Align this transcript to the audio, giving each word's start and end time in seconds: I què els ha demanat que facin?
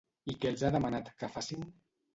I 0.31 0.35
què 0.45 0.49
els 0.53 0.63
ha 0.69 0.73
demanat 0.77 1.15
que 1.23 1.33
facin? 1.39 1.73